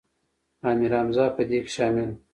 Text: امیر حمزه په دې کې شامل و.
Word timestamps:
امیر 0.69 0.91
حمزه 0.99 1.25
په 1.35 1.41
دې 1.49 1.59
کې 1.65 1.71
شامل 1.75 2.07
و. 2.13 2.13